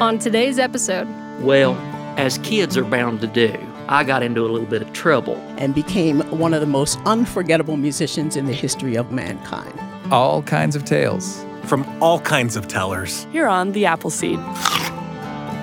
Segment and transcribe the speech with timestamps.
[0.00, 1.08] On today's episode,
[1.40, 1.74] Well,
[2.16, 3.52] as kids are bound to do,
[3.88, 5.36] I got into a little bit of trouble.
[5.58, 9.72] and became one of the most unforgettable musicians in the history of mankind.
[10.12, 11.44] All kinds of tales.
[11.64, 13.26] from all kinds of tellers.
[13.32, 14.38] Here on The Appleseed.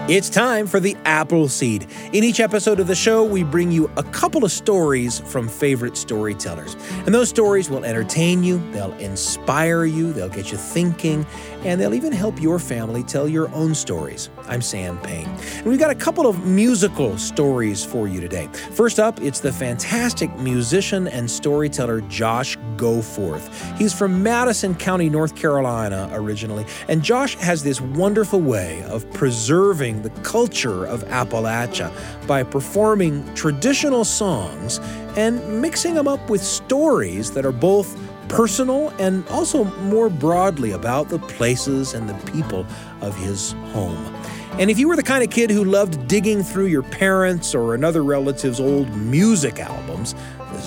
[0.07, 1.87] It's time for the Apple Seed.
[2.13, 5.97] In each episode of the show, we bring you a couple of stories from favorite
[5.97, 6.75] storytellers.
[7.07, 11.25] And those stories will entertain you, they'll inspire you, they'll get you thinking,
[11.63, 14.29] and they'll even help your family tell your own stories.
[14.47, 15.27] I'm Sam Payne.
[15.27, 18.47] And we've got a couple of musical stories for you today.
[18.73, 23.51] First up, it's the fantastic musician and storyteller Josh Goforth.
[23.77, 30.01] He's from Madison County, North Carolina originally, and Josh has this wonderful way of preserving
[30.01, 31.91] the culture of Appalachia
[32.27, 34.79] by performing traditional songs
[35.15, 37.97] and mixing them up with stories that are both
[38.27, 42.65] personal and also more broadly about the places and the people
[43.01, 44.13] of his home.
[44.57, 47.75] And if you were the kind of kid who loved digging through your parents' or
[47.75, 50.15] another relative's old music albums,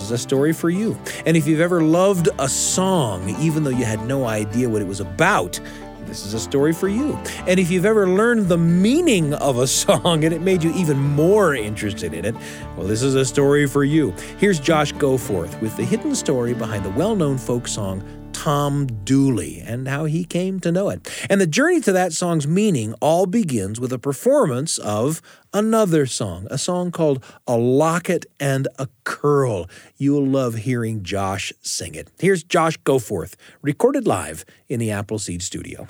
[0.08, 0.98] is a story for you.
[1.26, 4.88] And if you've ever loved a song, even though you had no idea what it
[4.88, 5.60] was about,
[6.06, 7.18] this is a story for you.
[7.46, 10.98] And if you've ever learned the meaning of a song and it made you even
[10.98, 12.34] more interested in it,
[12.76, 14.12] well, this is a story for you.
[14.38, 18.02] Here's Josh Goforth with the hidden story behind the well known folk song
[18.48, 21.06] Tom Dooley and how he came to know it.
[21.28, 25.20] And the journey to that song's meaning all begins with a performance of
[25.52, 29.68] another song, a song called A Locket and a Curl.
[29.98, 32.08] You'll love hearing Josh sing it.
[32.18, 35.86] Here's Josh Goforth, recorded live in the Appleseed studio.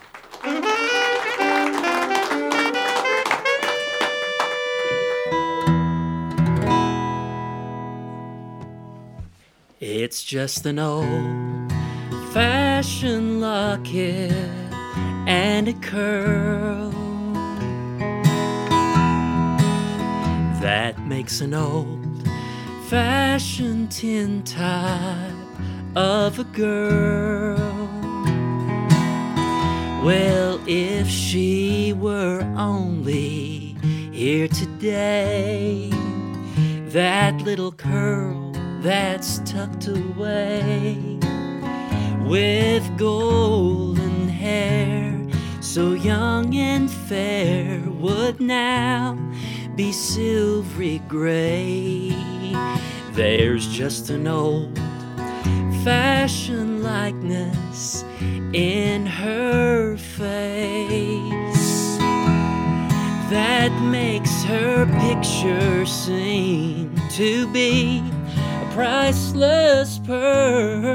[9.79, 11.58] It's just an old
[12.33, 14.33] fashioned locket
[15.27, 16.91] and a curl
[20.61, 22.29] that makes an old
[22.89, 25.33] fashioned tin type
[25.97, 27.57] of a girl.
[30.05, 33.77] Well, if she were only
[34.13, 35.91] here today,
[36.89, 41.18] that little curl that's tucked away
[42.29, 45.19] with golden hair,
[45.63, 49.17] so young and fair, would now
[49.75, 52.15] be silvery gray.
[53.13, 54.77] There's just an old
[55.83, 58.05] fashioned likeness
[58.53, 61.29] in her face
[63.31, 68.03] that makes her picture seem to be
[68.79, 70.95] priceless pearl.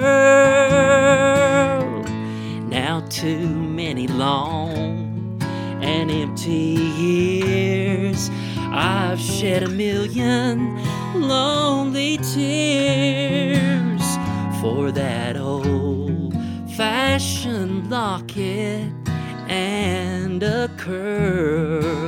[2.69, 5.38] Now, too many long
[5.81, 10.79] and empty years, I've shed a million
[11.16, 14.05] lonely tears
[14.61, 16.33] for that old
[16.77, 18.94] fashioned locket
[19.50, 22.03] and a curl.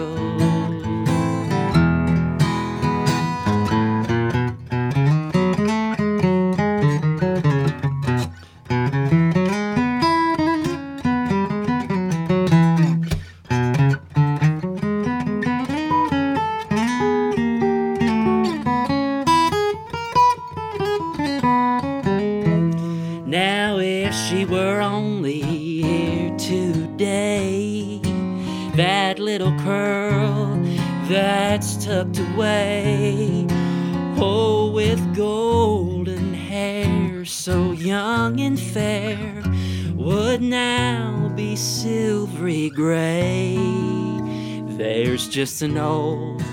[45.56, 46.44] Just an old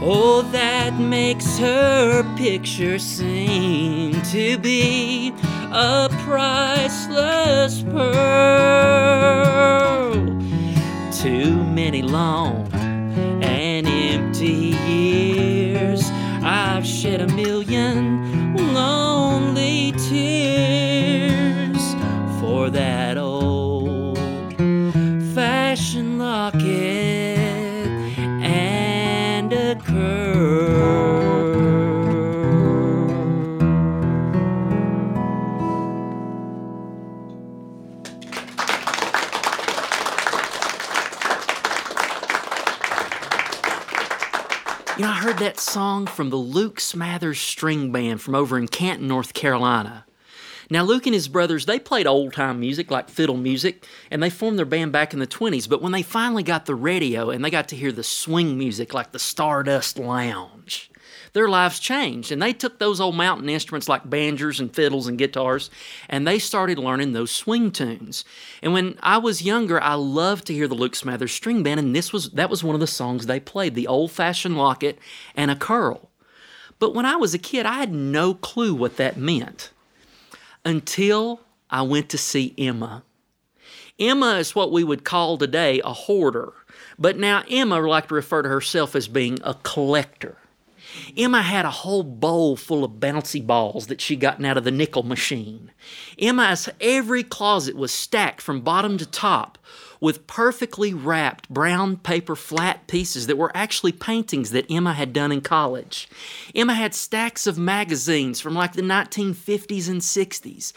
[0.00, 5.34] Oh, that makes her picture seem to be
[5.72, 8.14] a priceless pearl.
[11.10, 12.67] Too many long
[45.78, 50.04] song from the Luke Smathers String Band from over in Canton, North Carolina.
[50.68, 54.28] Now, Luke and his brothers, they played old time music like fiddle music, and they
[54.28, 55.68] formed their band back in the 20s.
[55.68, 58.92] But when they finally got the radio and they got to hear the swing music
[58.92, 60.90] like the Stardust Lounge,
[61.32, 62.32] their lives changed.
[62.32, 65.70] And they took those old mountain instruments like banjos and fiddles and guitars,
[66.08, 68.24] and they started learning those swing tunes.
[68.62, 71.94] And when I was younger, I loved to hear the Luke Smathers String Band, and
[71.94, 74.98] this was that was one of the songs they played, the old fashioned locket
[75.34, 76.10] and a curl.
[76.78, 79.70] But when I was a kid, I had no clue what that meant
[80.64, 81.40] until
[81.70, 83.02] I went to see Emma.
[83.98, 86.52] Emma is what we would call today a hoarder,
[86.98, 90.36] but now Emma would like to refer to herself as being a collector.
[91.16, 94.70] Emma had a whole bowl full of bouncy balls that she'd gotten out of the
[94.70, 95.70] nickel machine.
[96.18, 99.58] Emma's every closet was stacked from bottom to top
[100.00, 105.32] with perfectly wrapped brown paper flat pieces that were actually paintings that Emma had done
[105.32, 106.08] in college.
[106.54, 110.72] Emma had stacks of magazines from like the 1950s and 60s.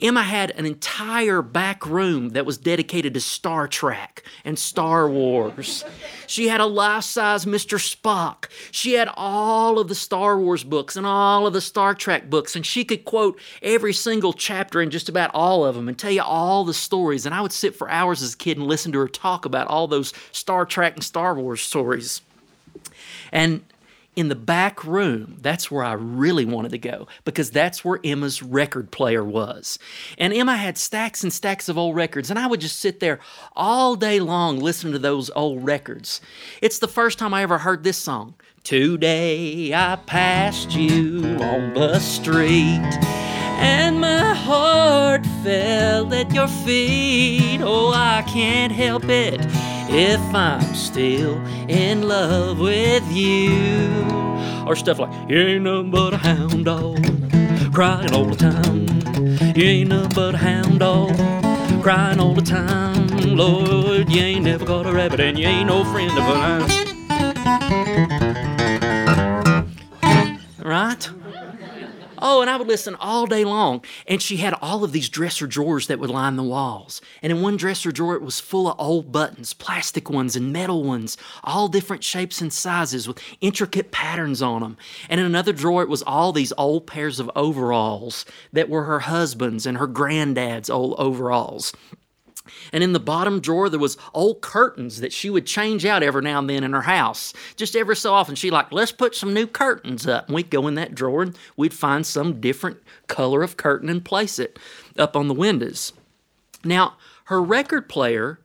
[0.00, 5.84] Emma had an entire back room that was dedicated to Star Trek and Star Wars.
[6.26, 7.78] She had a life size Mr.
[7.78, 8.46] Spock.
[8.70, 12.56] She had all of the Star Wars books and all of the Star Trek books,
[12.56, 16.10] and she could quote every single chapter in just about all of them and tell
[16.10, 17.26] you all the stories.
[17.26, 19.68] And I would sit for hours as a kid and listen to her talk about
[19.68, 22.22] all those Star Trek and Star Wars stories.
[23.30, 23.64] And
[24.14, 28.42] in the back room, that's where I really wanted to go because that's where Emma's
[28.42, 29.78] record player was.
[30.18, 33.20] And Emma had stacks and stacks of old records, and I would just sit there
[33.56, 36.20] all day long listening to those old records.
[36.60, 38.34] It's the first time I ever heard this song.
[38.64, 42.98] Today I passed you on the street,
[43.62, 47.60] and my heart fell at your feet.
[47.62, 49.40] Oh, I can't help it
[49.88, 51.36] if I'm still
[51.68, 53.88] in love with you.
[54.66, 57.04] Or stuff like, You ain't nothing but a hound dog,
[57.72, 58.86] crying all the time.
[59.56, 61.14] You ain't nothing but a hound dog,
[61.82, 63.06] crying all the time.
[63.36, 66.68] Lord, you ain't never got a rabbit, and you ain't no friend of mine.
[70.64, 71.21] Right?
[72.24, 73.84] Oh, and I would listen all day long.
[74.06, 77.00] And she had all of these dresser drawers that would line the walls.
[77.20, 80.84] And in one dresser drawer, it was full of old buttons, plastic ones and metal
[80.84, 84.76] ones, all different shapes and sizes with intricate patterns on them.
[85.08, 89.00] And in another drawer, it was all these old pairs of overalls that were her
[89.00, 91.72] husband's and her granddad's old overalls.
[92.72, 96.22] And in the bottom drawer, there was old curtains that she would change out every
[96.22, 97.32] now and then in her house.
[97.56, 100.26] Just every so often, she'd like, let's put some new curtains up.
[100.26, 104.04] And we'd go in that drawer and we'd find some different color of curtain and
[104.04, 104.58] place it
[104.98, 105.92] up on the windows.
[106.64, 108.40] Now, her record player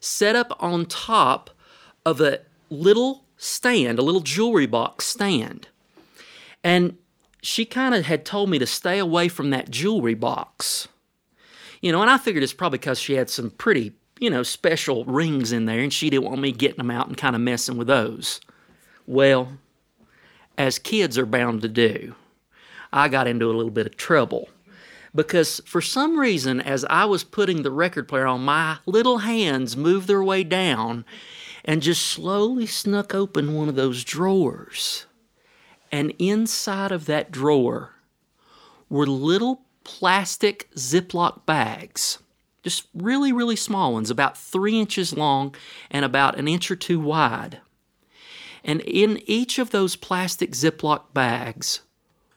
[0.00, 1.50] set up on top
[2.04, 2.40] of a
[2.70, 5.68] little stand, a little jewelry box stand.
[6.64, 6.96] And
[7.42, 10.88] she kind of had told me to stay away from that jewelry box
[11.82, 15.04] you know, and I figured it's probably because she had some pretty, you know, special
[15.04, 17.76] rings in there and she didn't want me getting them out and kind of messing
[17.76, 18.40] with those.
[19.06, 19.58] Well,
[20.56, 22.14] as kids are bound to do,
[22.92, 24.48] I got into a little bit of trouble
[25.14, 29.76] because for some reason, as I was putting the record player on, my little hands
[29.76, 31.04] moved their way down
[31.64, 35.06] and just slowly snuck open one of those drawers.
[35.90, 37.96] And inside of that drawer
[38.88, 42.18] were little plastic Ziploc bags,
[42.62, 45.54] just really, really small ones, about three inches long
[45.90, 47.60] and about an inch or two wide.
[48.64, 51.80] And in each of those plastic Ziploc bags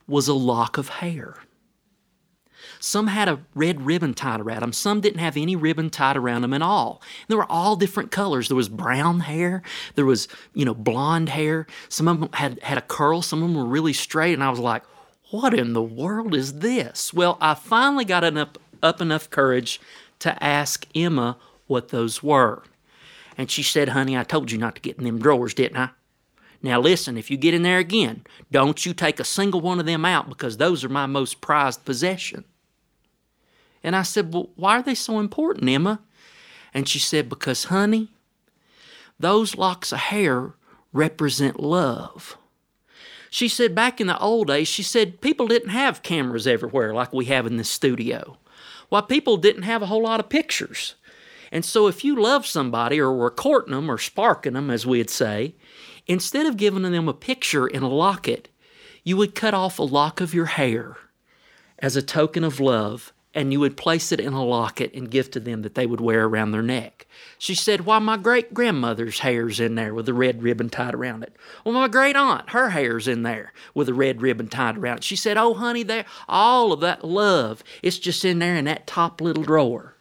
[0.07, 1.37] was a lock of hair.
[2.79, 4.73] Some had a red ribbon tied around them.
[4.73, 7.01] Some didn't have any ribbon tied around them at all.
[7.27, 8.47] They were all different colors.
[8.47, 9.61] There was brown hair.
[9.95, 11.67] There was, you know, blonde hair.
[11.89, 13.21] Some of them had, had a curl.
[13.21, 14.33] Some of them were really straight.
[14.33, 14.83] And I was like,
[15.35, 17.13] what in the world is this?
[17.13, 18.51] Well, I finally got enough,
[18.81, 19.81] up enough courage
[20.19, 21.35] to ask Emma
[21.67, 22.63] what those were.
[23.37, 25.89] And she said, Honey, I told you not to get in them drawers, didn't I?
[26.61, 29.85] Now listen, if you get in there again, don't you take a single one of
[29.85, 32.45] them out because those are my most prized possession.
[33.83, 35.99] And I said, Well, why are they so important, Emma?
[36.73, 38.07] And she said, Because, honey,
[39.19, 40.53] those locks of hair
[40.93, 42.37] represent love.
[43.35, 47.11] She said back in the old days, she said people didn't have cameras everywhere like
[47.11, 48.37] we have in this studio.
[48.87, 50.95] Why, people didn't have a whole lot of pictures.
[51.51, 55.09] And so if you love somebody or were courting them or sparking them, as we'd
[55.09, 55.53] say,
[56.07, 58.47] instead of giving them a picture in a locket,
[59.03, 60.95] you would cut off a lock of your hair
[61.77, 65.29] as a token of love and you would place it in a locket and give
[65.31, 67.05] to them that they would wear around their neck.
[67.37, 71.23] She said, Why, my great grandmother's hair's in there with a red ribbon tied around
[71.23, 71.35] it.
[71.63, 75.03] Well, my great aunt, her hair's in there with a red ribbon tied around it.
[75.03, 78.87] She said, Oh, honey, there, all of that love, it's just in there in that
[78.87, 79.95] top little drawer.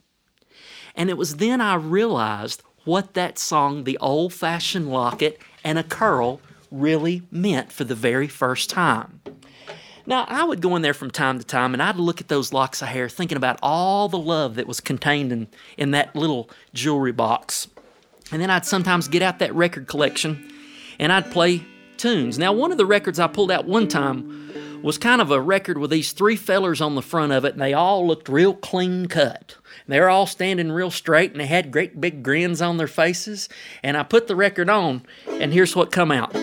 [0.94, 5.82] And it was then I realized what that song, The Old Fashioned Locket and a
[5.82, 9.20] Curl, really meant for the very first time.
[10.06, 12.52] Now, I would go in there from time to time and I'd look at those
[12.52, 16.50] locks of hair thinking about all the love that was contained in, in that little
[16.74, 17.68] jewelry box.
[18.30, 20.52] And then I'd sometimes get out that record collection
[20.98, 21.64] and I'd play
[21.96, 22.38] tunes.
[22.38, 25.78] Now, one of the records I pulled out one time was kind of a record
[25.78, 29.06] with these three fellers on the front of it and they all looked real clean
[29.06, 29.56] cut.
[29.88, 33.48] They were all standing real straight and they had great big grins on their faces.
[33.82, 36.34] And I put the record on and here's what come out.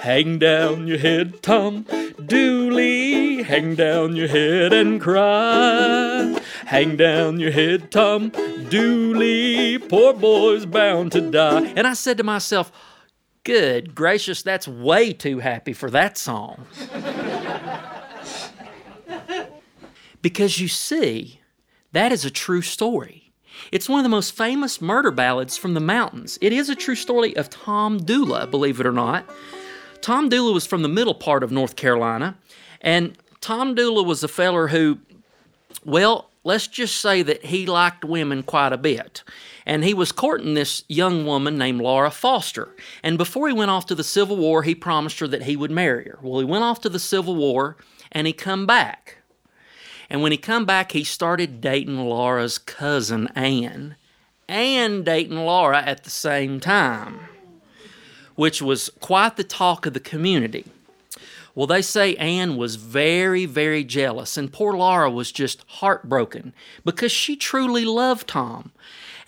[0.00, 1.86] Hang down your head, Tom
[2.26, 3.42] Dooley.
[3.42, 6.40] Hang down your head and cry.
[6.66, 8.30] Hang down your head, Tom
[8.68, 9.78] Dooley.
[9.78, 11.72] Poor boy's bound to die.
[11.76, 12.72] And I said to myself,
[13.44, 16.66] Good gracious, that's way too happy for that song.
[20.22, 21.40] because you see,
[21.92, 23.32] that is a true story.
[23.70, 26.38] It's one of the most famous murder ballads from the mountains.
[26.40, 29.28] It is a true story of Tom Dula, believe it or not.
[30.04, 32.36] Tom Dula was from the middle part of North Carolina,
[32.82, 34.98] and Tom Dula was a feller who,
[35.82, 39.22] well, let's just say that he liked women quite a bit.
[39.64, 42.68] And he was courting this young woman named Laura Foster.
[43.02, 45.70] And before he went off to the Civil War, he promised her that he would
[45.70, 46.18] marry her.
[46.20, 47.78] Well, he went off to the Civil War
[48.12, 49.16] and he come back.
[50.10, 53.96] And when he come back, he started dating Laura's cousin Anne
[54.50, 57.20] and dating Laura at the same time
[58.34, 60.64] which was quite the talk of the community.
[61.54, 66.52] Well, they say Anne was very, very jealous, and poor Laura was just heartbroken
[66.84, 68.72] because she truly loved Tom.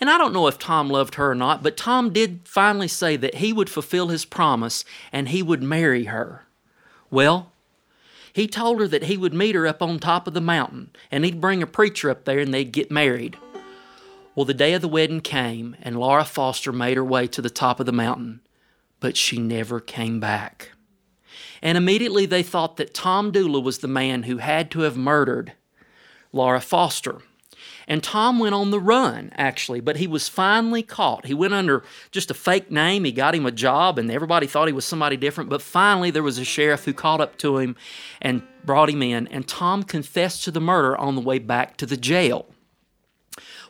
[0.01, 3.15] And I don't know if Tom loved her or not, but Tom did finally say
[3.15, 6.45] that he would fulfill his promise and he would marry her.
[7.09, 7.51] Well,
[8.33, 11.25] he told her that he would meet her up on top of the mountain and
[11.25, 13.37] he'd bring a preacher up there and they'd get married.
[14.35, 17.49] Well, the day of the wedding came and Laura Foster made her way to the
[17.49, 18.41] top of the mountain
[18.99, 20.71] but she never came back.
[21.61, 25.53] And immediately they thought that Tom Dula was the man who had to have murdered
[26.31, 27.21] Laura Foster.
[27.87, 31.25] And Tom went on the run, actually, but he was finally caught.
[31.25, 33.05] He went under just a fake name.
[33.05, 35.49] He got him a job, and everybody thought he was somebody different.
[35.49, 37.77] But finally, there was a sheriff who caught up to him
[38.21, 39.27] and brought him in.
[39.27, 42.47] And Tom confessed to the murder on the way back to the jail.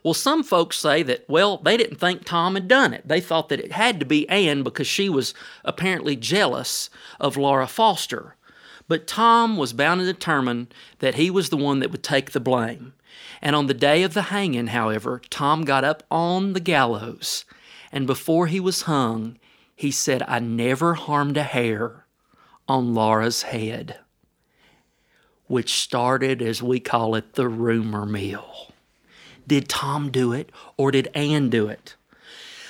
[0.04, 3.08] Well, some folks say that, well, they didn't think Tom had done it.
[3.08, 5.34] They thought that it had to be Anne because she was
[5.66, 6.90] apparently jealous
[7.20, 8.36] of Laura Foster.
[8.88, 12.40] But Tom was bound and determined that he was the one that would take the
[12.40, 12.94] blame.
[13.42, 17.46] And on the day of the hanging, however, Tom got up on the gallows,
[17.92, 19.38] and before he was hung,
[19.76, 22.06] he said, I never harmed a hair
[22.68, 24.00] on Laura's head,
[25.48, 28.74] which started, as we call it, the rumor mill.
[29.48, 31.96] Did Tom do it or did Anne do it?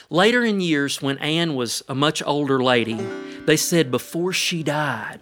[0.10, 3.00] Later in years, when Anne was a much older lady,
[3.46, 5.20] they said before she died,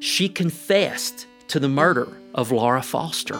[0.00, 3.38] she confessed to the murder of Laura Foster.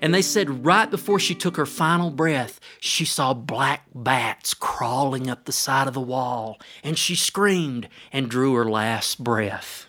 [0.00, 5.28] And they said right before she took her final breath, she saw black bats crawling
[5.28, 9.87] up the side of the wall, and she screamed and drew her last breath.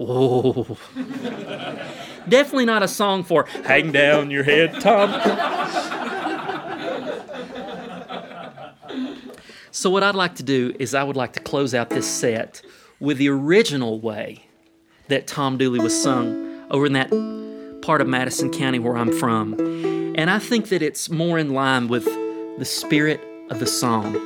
[0.00, 0.78] Oh.
[2.28, 5.10] Definitely not a song for hang down your head, Tom.
[9.70, 12.62] so, what I'd like to do is, I would like to close out this set
[12.98, 14.46] with the original way
[15.08, 17.10] that Tom Dooley was sung over in that
[17.82, 19.54] part of Madison County where I'm from.
[20.16, 22.04] And I think that it's more in line with
[22.58, 24.16] the spirit of the song.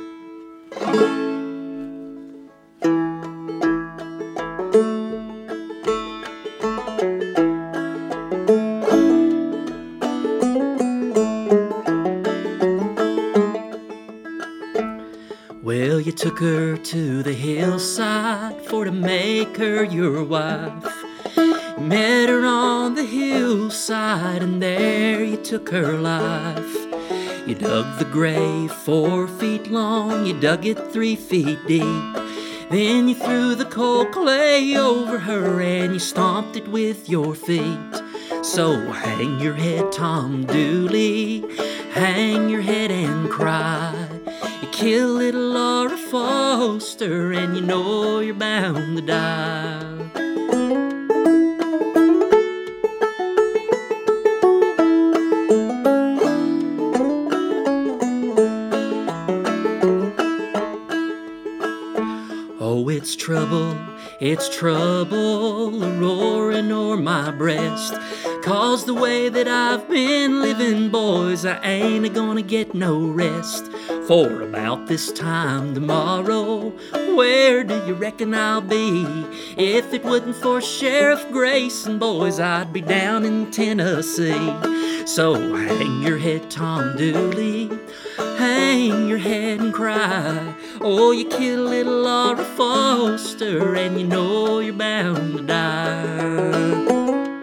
[16.35, 20.83] Took her to the hillside for to make her your wife.
[21.79, 26.75] Met her on the hillside, and there you took her life.
[27.47, 32.13] You dug the grave four feet long, you dug it three feet deep.
[32.69, 38.03] Then you threw the cold clay over her and you stomped it with your feet.
[38.43, 41.45] So hang your head, Tom Dooley,
[41.93, 43.93] hang your head and cry.
[44.61, 45.44] You kill little
[46.11, 49.81] Foster, and you know you're bound to die.
[62.59, 63.75] Oh, it's trouble,
[64.19, 67.95] it's trouble a roaring o'er my breast.
[68.43, 73.71] Cause the way that I've been living, boys, I ain't a gonna get no rest.
[74.07, 76.69] For about this time tomorrow,
[77.15, 79.03] where do you reckon I'll be?
[79.57, 84.53] If it wasn't for Sheriff Grayson, boys, I'd be down in Tennessee.
[85.07, 87.71] So hang your head, Tom Dooley.
[88.37, 90.53] Hang your head and cry.
[90.81, 97.34] Oh, you killed little Laura Foster, and you know you're bound to die.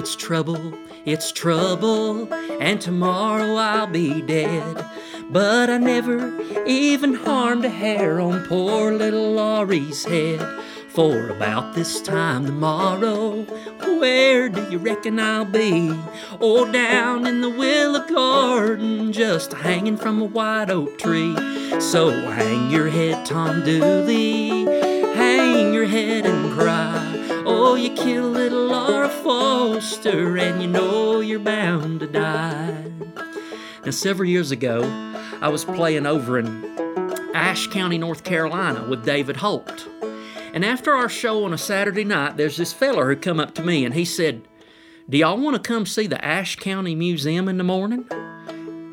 [0.00, 0.72] It's trouble,
[1.04, 4.82] it's trouble, and tomorrow I'll be dead.
[5.28, 10.40] But I never even harmed a hair on poor little Laurie's head.
[10.88, 13.42] For about this time tomorrow,
[14.00, 15.94] where do you reckon I'll be?
[16.40, 21.36] Oh, down in the willow garden, just hanging from a white oak tree.
[21.78, 24.64] So hang your head, Tom Dooley,
[25.12, 27.09] hang your head and cry.
[27.72, 32.84] Oh, you killed little Laura Foster, and you know you're bound to die.
[33.84, 34.82] Now, several years ago,
[35.40, 36.64] I was playing over in
[37.32, 39.86] Ashe County, North Carolina with David Holt.
[40.52, 43.62] And after our show on a Saturday night, there's this feller who come up to
[43.62, 44.42] me and he said,
[45.08, 48.04] Do y'all want to come see the Ashe County Museum in the morning?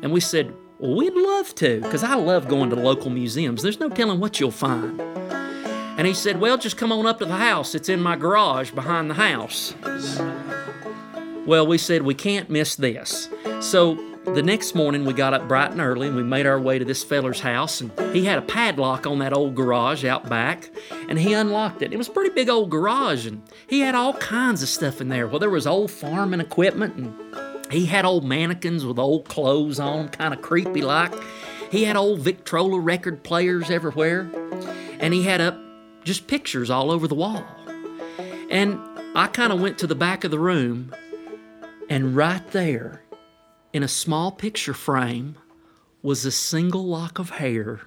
[0.02, 3.60] And we said, Well, we'd love to, because I love going to local museums.
[3.64, 5.02] There's no telling what you'll find.
[5.98, 7.74] And he said, Well, just come on up to the house.
[7.74, 9.74] It's in my garage behind the house.
[11.44, 13.28] Well, we said, We can't miss this.
[13.60, 16.78] So the next morning, we got up bright and early and we made our way
[16.78, 17.80] to this feller's house.
[17.80, 20.70] And he had a padlock on that old garage out back,
[21.08, 21.92] and he unlocked it.
[21.92, 25.08] It was a pretty big old garage, and he had all kinds of stuff in
[25.08, 25.26] there.
[25.26, 30.10] Well, there was old farming equipment, and he had old mannequins with old clothes on,
[30.10, 31.12] kind of creepy like.
[31.72, 34.30] He had old Victrola record players everywhere,
[35.00, 35.58] and he had up
[36.08, 37.44] just pictures all over the wall.
[38.48, 38.80] And
[39.14, 40.94] I kind of went to the back of the room,
[41.90, 43.02] and right there,
[43.74, 45.36] in a small picture frame,
[46.00, 47.82] was a single lock of hair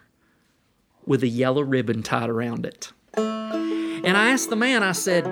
[1.04, 2.92] with a yellow ribbon tied around it.
[3.18, 5.26] And I asked the man, I said,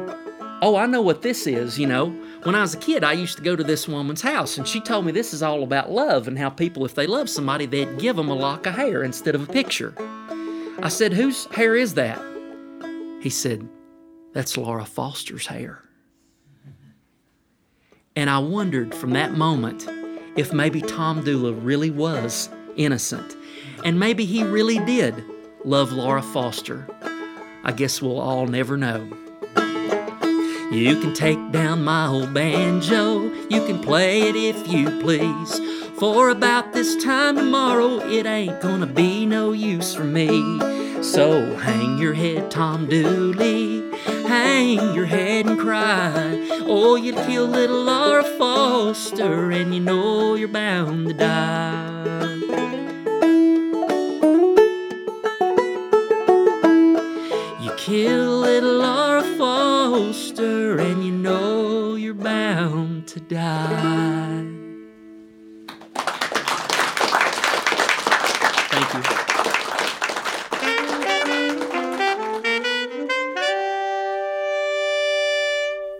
[0.61, 2.09] Oh, I know what this is, you know.
[2.41, 4.81] When I was a kid, I used to go to this woman's house, and she
[4.81, 7.99] told me this is all about love and how people, if they love somebody, they'd
[7.99, 9.93] give them a lock of hair instead of a picture.
[10.81, 12.19] I said, Whose hair is that?
[13.19, 13.67] He said,
[14.33, 15.83] That's Laura Foster's hair.
[18.15, 19.87] And I wondered from that moment
[20.35, 23.35] if maybe Tom Dooley really was innocent.
[23.83, 25.23] And maybe he really did
[25.63, 26.87] love Laura Foster.
[27.63, 29.07] I guess we'll all never know.
[30.71, 35.59] You can take down my old banjo, you can play it if you please.
[35.99, 40.59] For about this time tomorrow, it ain't gonna be no use for me.
[41.01, 43.83] So hang your head, Tom Dooley,
[44.27, 46.47] hang your head and cry.
[46.65, 52.35] Oh, you kill little Laura Foster, and you know you're bound to die.
[57.63, 64.18] You kill little Laura Foster, and you know you're bound to die.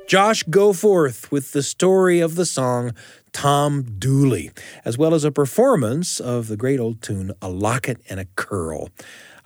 [0.10, 2.94] Josh Goforth with the story of the song
[3.32, 4.50] Tom Dooley,
[4.84, 8.90] as well as a performance of the great old tune A Locket and a Curl.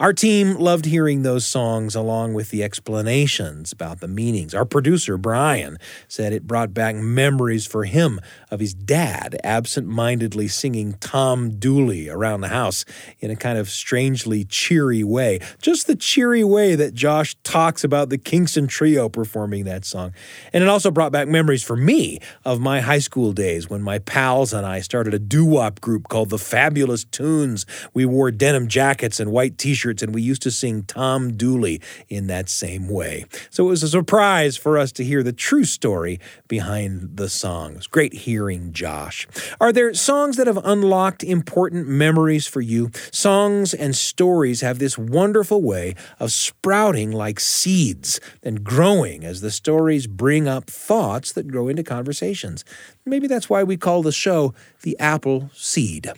[0.03, 4.53] Our team loved hearing those songs along with the explanations about the meanings.
[4.53, 5.77] Our producer, Brian,
[6.09, 8.19] said it brought back memories for him
[8.51, 12.83] of his dad absent mindedly singing Tom Dooley around the house
[13.21, 15.39] in a kind of strangely cheery way.
[15.61, 20.13] Just the cheery way that Josh talks about the Kingston Trio performing that song.
[20.51, 23.99] And it also brought back memories for me of my high school days when my
[23.99, 27.65] pals and I started a doo wop group called the Fabulous Tunes.
[27.93, 31.81] We wore denim jackets and white t shirts, and we used to sing Tom Dooley
[32.09, 33.25] in that same way.
[33.49, 37.75] So it was a surprise for us to hear the true story behind the song.
[37.75, 39.27] It great hearing Josh.
[39.59, 42.91] Are there songs that have unlocked important memories for you?
[43.11, 49.51] Songs and stories have this wonderful way of sprouting like seeds and growing as the
[49.51, 52.65] stories bring up thoughts that grow into conversations.
[53.05, 56.11] Maybe that's why we call the show the Apple Seed.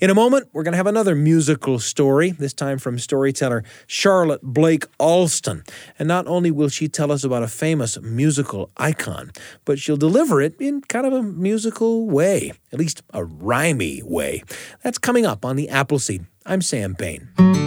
[0.00, 4.42] In a moment, we're going to have another musical story, this time from storyteller Charlotte
[4.42, 5.64] Blake Alston.
[5.98, 9.32] And not only will she tell us about a famous musical icon,
[9.64, 14.42] but she'll deliver it in kind of a musical way, at least a rhymy way.
[14.82, 16.26] That's coming up on the Appleseed.
[16.44, 17.65] I'm Sam Payne.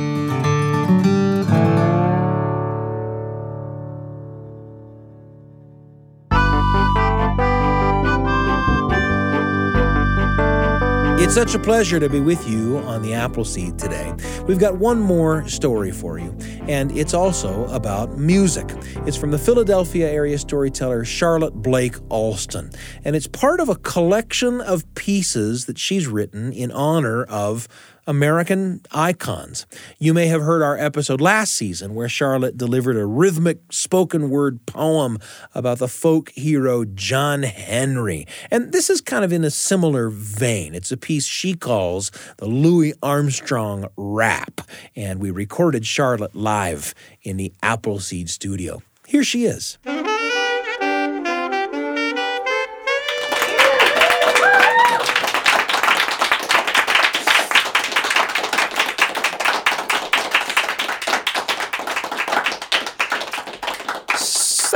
[11.29, 14.15] It's such a pleasure to be with you on the Appleseed today.
[14.47, 16.35] We've got one more story for you,
[16.67, 18.65] and it's also about music.
[19.05, 22.71] It's from the Philadelphia area storyteller Charlotte Blake Alston,
[23.05, 27.67] and it's part of a collection of pieces that she's written in honor of
[28.07, 29.65] American icons.
[29.97, 34.65] You may have heard our episode last season where Charlotte delivered a rhythmic spoken word
[34.65, 35.19] poem
[35.53, 38.25] about the folk hero John Henry.
[38.49, 40.73] And this is kind of in a similar vein.
[40.75, 44.61] It's a piece she calls the Louis Armstrong Rap.
[44.95, 48.81] And we recorded Charlotte live in the Appleseed studio.
[49.07, 49.77] Here she is.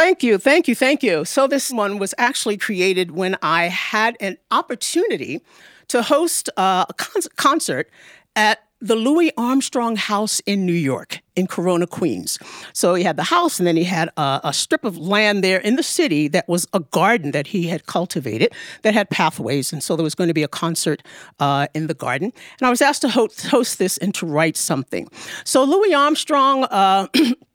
[0.03, 1.23] Thank you, thank you, thank you.
[1.23, 5.39] So, this one was actually created when I had an opportunity
[5.87, 7.89] to host uh, a con- concert
[8.35, 12.37] at the Louis Armstrong House in New York, in Corona, Queens.
[12.73, 15.59] So he had the house, and then he had a, a, strip of land there
[15.59, 19.71] in the city that was a garden that he had cultivated that had pathways.
[19.71, 21.01] And so there was going to be a concert
[21.39, 22.33] uh, in the garden.
[22.59, 25.07] And I was asked to host, host, this and to write something.
[25.45, 26.65] So Louis Armstrong.
[26.65, 27.07] Uh,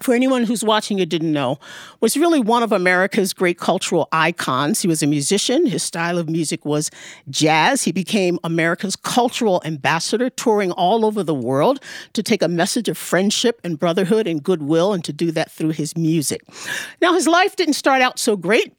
[0.00, 1.58] for anyone who's watching and didn't know,
[2.00, 4.80] was really one of America's great cultural icons.
[4.80, 5.66] He was a musician.
[5.66, 6.90] His style of music was
[7.30, 7.82] jazz.
[7.82, 11.80] He became America's cultural ambassador, touring all over the world
[12.12, 15.70] to take a message of friendship and brotherhood and goodwill, and to do that through
[15.70, 16.42] his music.
[17.00, 18.72] Now, his life didn't start out so great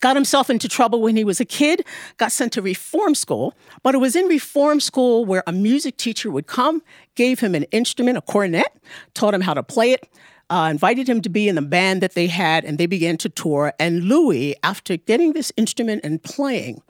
[0.00, 1.84] got himself into trouble when he was a kid,
[2.16, 6.30] got sent to reform school, but it was in reform school where a music teacher
[6.30, 6.82] would come,
[7.14, 8.68] gave him an instrument, a cornet,
[9.14, 10.08] taught him how to play it,
[10.50, 13.28] uh, invited him to be in the band that they had, and they began to
[13.28, 13.72] tour.
[13.78, 16.82] And Louis, after getting this instrument and playing,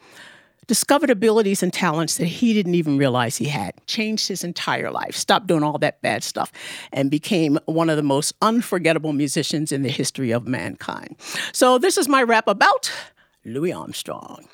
[0.67, 5.15] discovered abilities and talents that he didn't even realize he had, changed his entire life,
[5.15, 6.53] stopped doing all that bad stuff,
[6.93, 11.17] and became one of the most unforgettable musicians in the history of mankind.
[11.53, 12.91] So, this is my rap about
[13.45, 14.49] Louis Armstrong.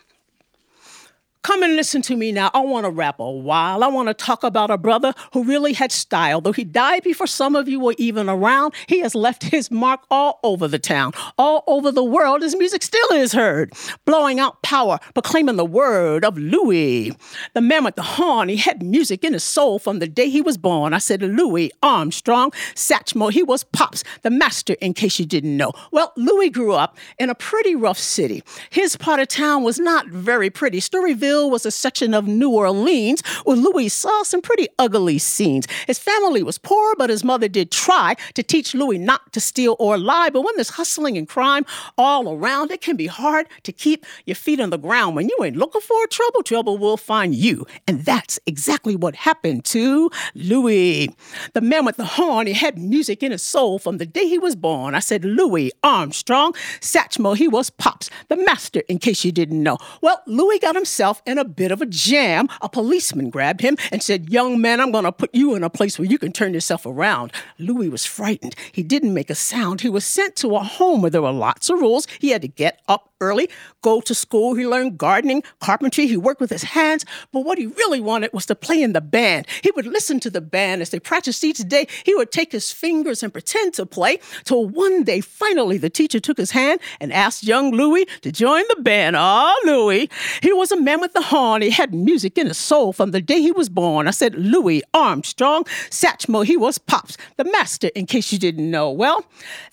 [1.43, 2.53] Come and listen to me now.
[2.55, 3.83] I want to rap a while.
[3.83, 6.41] I want to talk about a brother who really had style.
[6.41, 10.03] Though he died before some of you were even around, he has left his mark
[10.09, 12.43] all over the town, all over the world.
[12.43, 13.73] His music still is heard,
[14.05, 17.13] blowing out power, proclaiming the word of Louis.
[17.55, 20.43] The man with the horn, he had music in his soul from the day he
[20.43, 20.95] was born.
[20.95, 25.73] I said, Louis Armstrong, Satchmo, he was Pops, the master, in case you didn't know.
[25.91, 28.45] Well, Louis grew up in a pretty rough city.
[28.71, 30.79] His part of town was not very pretty.
[30.79, 35.67] Storyville was a section of New Orleans where Louis saw some pretty ugly scenes.
[35.87, 39.77] His family was poor, but his mother did try to teach Louis not to steal
[39.79, 40.31] or lie.
[40.31, 41.65] But when there's hustling and crime
[41.97, 45.17] all around, it can be hard to keep your feet on the ground.
[45.17, 47.67] When you ain't looking for trouble, trouble will find you.
[47.89, 51.09] And that's exactly what happened to Louis.
[51.55, 54.39] The man with the horn, he had music in his soul from the day he
[54.39, 54.95] was born.
[54.95, 59.79] I said, Louis Armstrong, Satchmo, he was Pops, the master, in case you didn't know.
[60.01, 62.49] Well, Louis got himself in a bit of a jam.
[62.61, 65.71] A policeman grabbed him and said, Young man, I'm going to put you in a
[65.71, 67.33] place where you can turn yourself around.
[67.59, 68.55] Louis was frightened.
[68.73, 69.81] He didn't make a sound.
[69.81, 72.07] He was sent to a home where there were lots of rules.
[72.19, 73.49] He had to get up early,
[73.81, 74.55] go to school.
[74.55, 76.07] He learned gardening, carpentry.
[76.07, 77.07] He worked with his hands.
[77.33, 79.47] But what he really wanted was to play in the band.
[79.63, 81.87] He would listen to the band as they practiced each day.
[82.05, 86.21] He would take his fingers and pretend to play till one day, finally, the teacher
[86.21, 89.17] took his hand and asked young Louis to join the band.
[89.17, 90.09] Ah, oh, Louis.
[90.43, 91.63] He was a man with the horn.
[91.63, 94.09] He had music in his soul from the day he was born.
[94.09, 98.91] I said, Louis Armstrong, Satchmo, he was Pops, the master, in case you didn't know.
[98.91, 99.25] Well,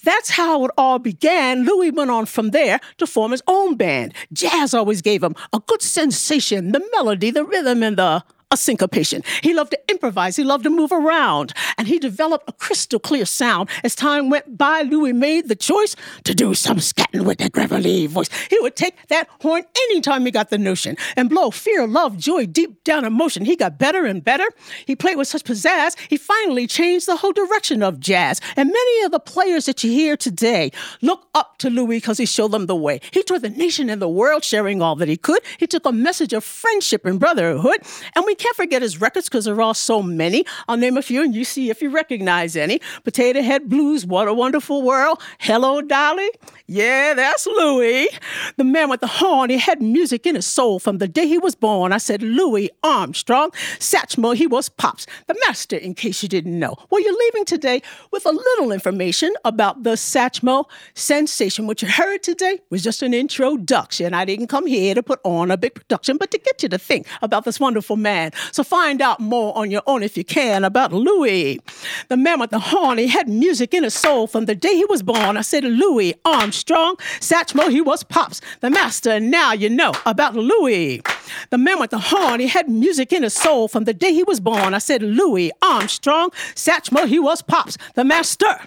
[0.03, 1.65] that's how it all began.
[1.65, 4.13] Louis went on from there to form his his own band.
[4.34, 9.23] Jazz always gave him a good sensation, the melody, the rhythm, and the a syncopation.
[9.43, 10.35] He loved to improvise.
[10.35, 11.53] He loved to move around.
[11.77, 13.69] And he developed a crystal clear sound.
[13.83, 18.07] As time went by, Louis made the choice to do some scatting with that gravelly
[18.07, 18.29] voice.
[18.49, 22.47] He would take that horn anytime he got the notion and blow fear, love, joy,
[22.47, 23.45] deep down emotion.
[23.45, 24.47] He got better and better.
[24.85, 28.41] He played with such pizzazz, he finally changed the whole direction of jazz.
[28.55, 32.25] And many of the players that you hear today look up to Louis because he
[32.25, 32.99] showed them the way.
[33.12, 35.41] He toured the nation and the world sharing all that he could.
[35.59, 37.79] He took a message of friendship and brotherhood,
[38.15, 40.45] and we can't forget his records because there are so many.
[40.67, 42.80] I'll name a few and you see if you recognize any.
[43.04, 46.30] Potato Head Blues, What a Wonderful World, Hello Dolly.
[46.65, 48.10] Yeah, that's Louis.
[48.58, 51.38] The man with the horn, he had music in his soul from the day he
[51.38, 51.91] was born.
[51.91, 53.52] I said, Louis Armstrong.
[53.80, 56.75] Satchmo, he was Pops, the master, in case you didn't know.
[56.89, 61.67] Well, you're leaving today with a little information about the Satchmo sensation.
[61.67, 64.13] What you heard today was just an introduction.
[64.13, 66.78] I didn't come here to put on a big production, but to get you to
[66.78, 68.28] think about this wonderful man.
[68.51, 71.59] So find out more on your own if you can about Louis.
[72.07, 74.85] The man with the horn, he had music in his soul from the day he
[74.85, 75.37] was born.
[75.37, 76.95] I said, Louis Armstrong.
[77.19, 79.19] Satchmo, he was Pops, the master.
[79.19, 81.01] Now you know about Louis.
[81.49, 84.23] The man with the horn, he had music in his soul from the day he
[84.23, 84.73] was born.
[84.73, 86.31] I said, Louis Armstrong.
[86.55, 88.59] Satchmo, he was Pops, the master.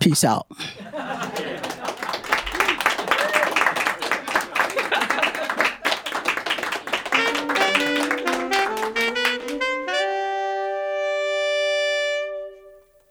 [0.00, 0.46] Peace out.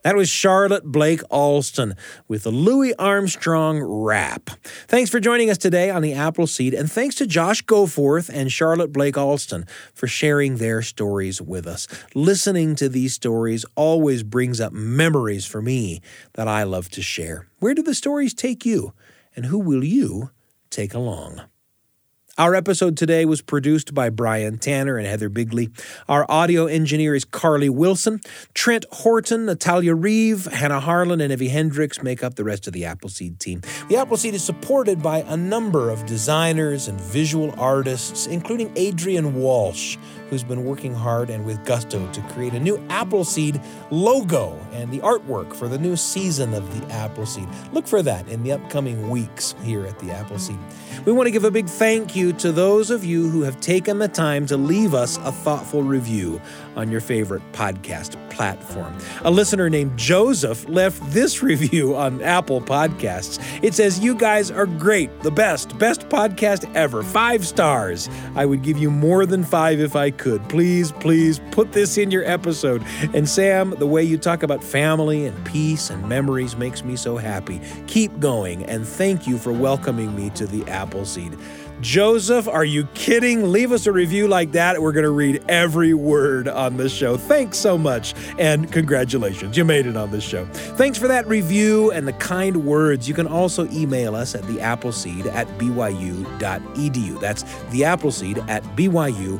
[0.08, 1.94] That was Charlotte Blake Alston
[2.30, 4.50] with the Louis Armstrong rap.
[4.88, 8.94] Thanks for joining us today on the Appleseed, and thanks to Josh Goforth and Charlotte
[8.94, 11.90] Blake Alston for sharing their stories with us.
[12.16, 16.00] Listening to these stories always brings up memories for me
[16.36, 17.50] that I love to share.
[17.60, 18.94] Where do the stories take you,
[19.36, 20.32] and who will you
[20.70, 21.42] take along?
[22.40, 25.72] Our episode today was produced by Brian Tanner and Heather Bigley.
[26.08, 28.22] Our audio engineer is Carly Wilson.
[28.54, 32.86] Trent Horton, Natalia Reeve, Hannah Harlan, and Evie Hendricks make up the rest of the
[32.86, 33.62] Appleseed team.
[33.90, 39.98] The Appleseed is supported by a number of designers and visual artists, including Adrian Walsh,
[40.30, 43.62] who's been working hard and with gusto to create a new Appleseed
[43.92, 47.48] logo and the artwork for the new season of the Appleseed.
[47.72, 50.60] Look for that in the upcoming weeks here at the Appleseed.
[51.06, 54.00] We want to give a big thank you to those of you who have taken
[54.00, 56.42] the time to leave us a thoughtful review
[56.78, 58.96] on your favorite podcast platform.
[59.24, 63.40] A listener named Joseph left this review on Apple Podcasts.
[63.64, 67.02] It says, You guys are great, the best, best podcast ever.
[67.02, 68.08] Five stars.
[68.36, 70.48] I would give you more than five if I could.
[70.50, 72.84] Please, please put this in your episode.
[73.14, 77.18] And Sam, the way you talk about family and peace and memories makes me so
[77.18, 77.60] happy.
[77.88, 81.38] Keep going, and thank you for welcoming me to the Appleseed.
[81.82, 83.52] Joseph, are you kidding?
[83.52, 84.82] Leave us a review like that.
[84.82, 87.18] We're going to read every word on the show.
[87.18, 89.56] Thanks so much, and congratulations.
[89.56, 90.46] You made it on this show.
[90.46, 93.08] Thanks for that review and the kind words.
[93.08, 97.20] You can also email us at theappleseed at byu.edu.
[97.20, 99.40] That's theappleseed at byu.edu.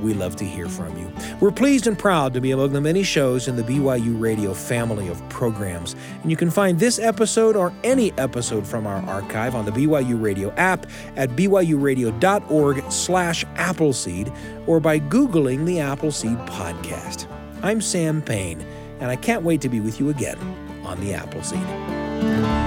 [0.00, 1.12] We love to hear from you.
[1.40, 5.08] We're pleased and proud to be among the many shows in the BYU Radio family
[5.08, 5.94] of programs.
[6.22, 10.20] And you can find this episode or any episode from our archive on the BYU
[10.20, 10.86] Radio app
[11.16, 14.32] at byuradio.org slash Appleseed
[14.66, 17.26] or by Googling the Appleseed Podcast.
[17.62, 18.64] I'm Sam Payne,
[19.00, 20.38] and I can't wait to be with you again
[20.84, 22.59] on the Appleseed.